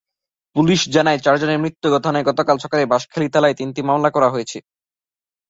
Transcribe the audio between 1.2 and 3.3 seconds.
চারজনের মৃত্যুর ঘটনায় গতকাল সকালে বাঁশখালী